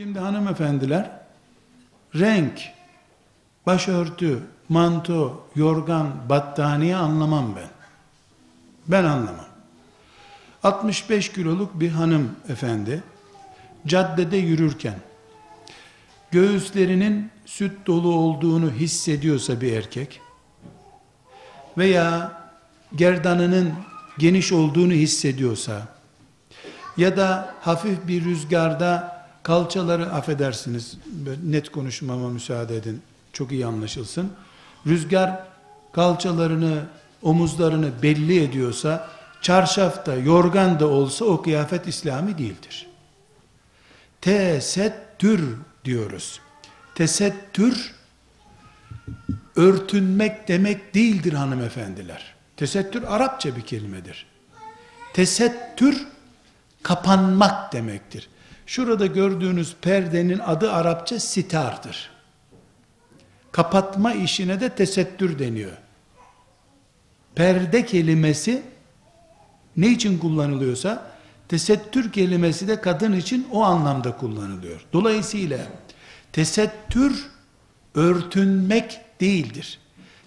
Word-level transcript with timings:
hanımefendiler 0.00 1.10
renk, 2.14 2.60
başörtü, 3.66 4.38
manto, 4.68 5.48
yorgan, 5.54 6.28
battaniye 6.28 6.96
anlamam 6.96 7.56
ben. 7.56 7.68
Ben 8.86 9.04
anlamam. 9.04 9.46
65 10.62 11.32
kiloluk 11.32 11.80
bir 11.80 11.90
hanım 11.90 12.36
efendi 12.48 13.02
caddede 13.86 14.36
yürürken 14.36 14.98
göğüslerinin 16.30 17.30
süt 17.46 17.86
dolu 17.86 18.14
olduğunu 18.14 18.70
hissediyorsa 18.70 19.60
bir 19.60 19.72
erkek 19.72 20.20
veya 21.78 22.32
gerdanının 22.96 23.72
geniş 24.18 24.52
olduğunu 24.52 24.92
hissediyorsa 24.92 25.88
ya 26.96 27.16
da 27.16 27.54
hafif 27.60 28.06
bir 28.08 28.24
rüzgarda 28.24 29.21
kalçaları 29.42 30.12
affedersiniz 30.12 30.96
net 31.44 31.72
konuşmama 31.72 32.28
müsaade 32.28 32.76
edin 32.76 33.02
çok 33.32 33.52
iyi 33.52 33.66
anlaşılsın. 33.66 34.32
Rüzgar 34.86 35.44
kalçalarını 35.92 36.82
omuzlarını 37.22 38.02
belli 38.02 38.42
ediyorsa 38.42 39.08
çarşafta 39.42 40.14
yorgan 40.14 40.80
da 40.80 40.88
olsa 40.88 41.24
o 41.24 41.42
kıyafet 41.42 41.88
İslami 41.88 42.38
değildir. 42.38 42.86
Tesettür 44.20 45.56
diyoruz. 45.84 46.40
Tesettür 46.94 47.94
örtünmek 49.56 50.48
demek 50.48 50.94
değildir 50.94 51.32
hanımefendiler. 51.32 52.34
Tesettür 52.56 53.02
Arapça 53.02 53.56
bir 53.56 53.62
kelimedir. 53.62 54.26
Tesettür 55.14 56.06
kapanmak 56.82 57.72
demektir. 57.72 58.28
Şurada 58.72 59.06
gördüğünüz 59.06 59.76
perdenin 59.80 60.38
adı 60.38 60.72
Arapça 60.72 61.20
sitardır. 61.20 62.10
Kapatma 63.52 64.12
işine 64.12 64.60
de 64.60 64.68
tesettür 64.68 65.38
deniyor. 65.38 65.72
Perde 67.34 67.86
kelimesi 67.86 68.62
ne 69.76 69.88
için 69.88 70.18
kullanılıyorsa 70.18 71.06
tesettür 71.48 72.12
kelimesi 72.12 72.68
de 72.68 72.80
kadın 72.80 73.12
için 73.12 73.48
o 73.52 73.62
anlamda 73.62 74.16
kullanılıyor. 74.16 74.86
Dolayısıyla 74.92 75.58
tesettür 76.32 77.26
örtünmek 77.94 79.00
değildir. 79.20 79.78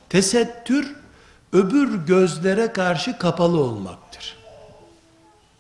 Tesettür 0.10 0.96
öbür 1.54 2.06
gözlere 2.06 2.74
karşı 2.74 3.18
kapalı 3.18 3.60
olmaktır 3.60 4.38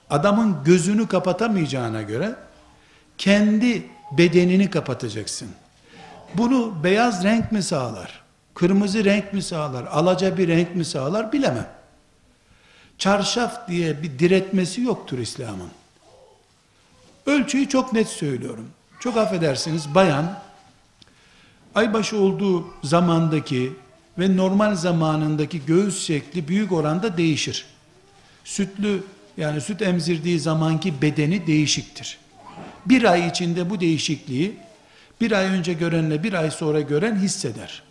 adamın 0.09 0.63
gözünü 0.66 1.08
kapatamayacağına 1.08 2.02
göre 2.02 2.36
kendi 3.17 3.88
bedenini 4.11 4.69
kapatacaksın. 4.69 5.49
Bunu 6.33 6.83
beyaz 6.83 7.23
renk 7.23 7.52
mi 7.52 7.63
sağlar? 7.63 8.22
Kırmızı 8.53 9.05
renk 9.05 9.33
mi 9.33 9.41
sağlar? 9.41 9.83
Alaca 9.83 10.38
bir 10.38 10.47
renk 10.47 10.75
mi 10.75 10.85
sağlar? 10.85 11.31
Bilemem. 11.31 11.67
Çarşaf 12.97 13.67
diye 13.67 14.03
bir 14.03 14.19
diretmesi 14.19 14.81
yoktur 14.81 15.19
İslam'ın. 15.19 15.69
Ölçüyü 17.25 17.69
çok 17.69 17.94
net 17.94 18.07
söylüyorum. 18.07 18.66
Çok 18.99 19.17
affedersiniz 19.17 19.95
bayan 19.95 20.39
aybaşı 21.75 22.17
olduğu 22.17 22.67
zamandaki 22.83 23.73
ve 24.19 24.38
normal 24.38 24.75
zamanındaki 24.75 25.66
göğüs 25.66 26.05
şekli 26.05 26.47
büyük 26.47 26.72
oranda 26.72 27.17
değişir. 27.17 27.66
Sütlü 28.44 29.03
yani 29.38 29.61
süt 29.61 29.81
emzirdiği 29.81 30.40
zamanki 30.40 31.01
bedeni 31.01 31.47
değişiktir. 31.47 32.17
Bir 32.85 33.03
ay 33.03 33.28
içinde 33.28 33.69
bu 33.69 33.79
değişikliği 33.79 34.57
bir 35.22 35.31
ay 35.31 35.46
önce 35.46 35.73
görenle 35.73 36.23
bir 36.23 36.34
ay 36.34 36.51
sonra 36.51 36.81
gören 36.81 37.16
hisseder. 37.16 37.84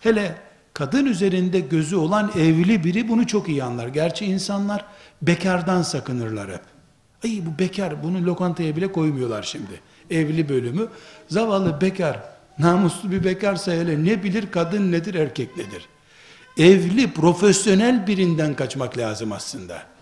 Hele 0.00 0.34
kadın 0.74 1.06
üzerinde 1.06 1.60
gözü 1.60 1.96
olan 1.96 2.32
evli 2.38 2.84
biri 2.84 3.08
bunu 3.08 3.26
çok 3.26 3.48
iyi 3.48 3.64
anlar. 3.64 3.88
Gerçi 3.88 4.24
insanlar 4.24 4.84
bekardan 5.22 5.82
sakınırlar 5.82 6.52
hep. 6.52 6.60
Ay 7.24 7.42
bu 7.46 7.58
bekar, 7.58 8.02
bunu 8.02 8.26
lokantaya 8.26 8.76
bile 8.76 8.92
koymuyorlar 8.92 9.42
şimdi. 9.42 9.80
Evli 10.10 10.48
bölümü. 10.48 10.88
Zavallı 11.28 11.80
bekar, 11.80 12.20
namuslu 12.58 13.10
bir 13.10 13.24
bekarsa 13.24 13.72
hele 13.72 14.04
ne 14.04 14.22
bilir 14.22 14.50
kadın 14.50 14.92
nedir 14.92 15.14
erkek 15.14 15.56
nedir. 15.56 15.88
Evli, 16.58 17.12
profesyonel 17.12 18.06
birinden 18.06 18.54
kaçmak 18.54 18.98
lazım 18.98 19.32
aslında 19.32 19.95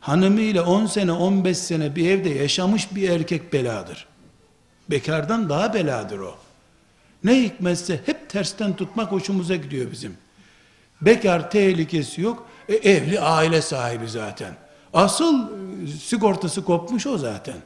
hanımıyla 0.00 0.66
10 0.66 0.86
sene 0.86 1.12
15 1.12 1.58
sene 1.58 1.96
bir 1.96 2.10
evde 2.10 2.28
yaşamış 2.28 2.94
bir 2.94 3.10
erkek 3.10 3.52
beladır. 3.52 4.06
Bekardan 4.90 5.48
daha 5.48 5.74
beladır 5.74 6.18
o. 6.18 6.34
Ne 7.24 7.42
hikmetse 7.42 8.00
hep 8.06 8.30
tersten 8.30 8.76
tutmak 8.76 9.12
hoşumuza 9.12 9.56
gidiyor 9.56 9.92
bizim. 9.92 10.16
Bekar 11.00 11.50
tehlikesi 11.50 12.20
yok. 12.20 12.46
E, 12.68 12.74
evli 12.74 13.20
aile 13.20 13.62
sahibi 13.62 14.08
zaten. 14.08 14.54
Asıl 14.92 15.44
e, 15.44 15.86
sigortası 15.86 16.64
kopmuş 16.64 17.06
o 17.06 17.18
zaten. 17.18 17.56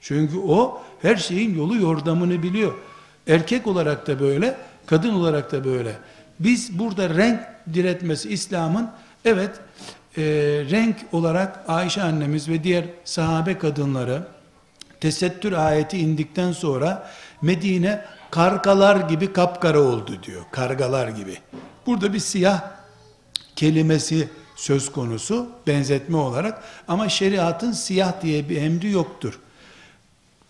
Çünkü 0.00 0.38
o 0.38 0.82
her 1.02 1.16
şeyin 1.16 1.56
yolu 1.56 1.76
yordamını 1.76 2.42
biliyor. 2.42 2.74
Erkek 3.26 3.66
olarak 3.66 4.06
da 4.06 4.20
böyle, 4.20 4.56
kadın 4.86 5.14
olarak 5.14 5.52
da 5.52 5.64
böyle. 5.64 5.96
Biz 6.40 6.78
burada 6.78 7.08
renk 7.08 7.40
diretmesi 7.74 8.28
İslam'ın 8.28 8.90
evet 9.24 9.50
e, 10.16 10.22
renk 10.70 10.96
olarak 11.12 11.64
Ayşe 11.68 12.02
annemiz 12.02 12.48
ve 12.48 12.64
diğer 12.64 12.84
sahabe 13.04 13.58
kadınları 13.58 14.22
tesettür 15.00 15.52
ayeti 15.52 15.98
indikten 15.98 16.52
sonra 16.52 17.10
Medine 17.42 18.04
kargalar 18.30 18.96
gibi 18.96 19.32
kapkara 19.32 19.80
oldu 19.80 20.22
diyor. 20.22 20.42
Kargalar 20.50 21.08
gibi. 21.08 21.38
Burada 21.86 22.12
bir 22.12 22.18
siyah 22.18 22.70
kelimesi 23.56 24.28
söz 24.56 24.92
konusu 24.92 25.48
benzetme 25.66 26.16
olarak 26.16 26.62
ama 26.88 27.08
şeriatın 27.08 27.72
siyah 27.72 28.22
diye 28.22 28.48
bir 28.48 28.62
emri 28.62 28.90
yoktur. 28.90 29.38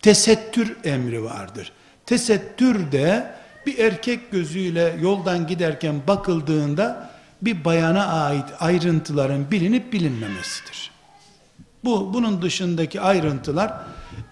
Tesettür 0.01 0.77
emri 0.83 1.23
vardır. 1.23 1.71
Tesettür 2.05 2.91
de 2.91 3.35
bir 3.65 3.77
erkek 3.77 4.31
gözüyle 4.31 4.95
yoldan 5.01 5.47
giderken 5.47 5.95
bakıldığında 6.07 7.08
bir 7.41 7.65
bayana 7.65 8.05
ait 8.05 8.45
ayrıntıların 8.59 9.51
bilinip 9.51 9.93
bilinmemesidir. 9.93 10.91
Bu 11.83 12.13
bunun 12.13 12.41
dışındaki 12.41 13.01
ayrıntılar 13.01 13.73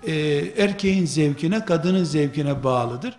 e, 0.04 0.14
erkeğin 0.58 1.06
zevkine, 1.06 1.66
kadının 1.66 2.04
zevkine 2.04 2.64
bağlıdır. 2.64 3.18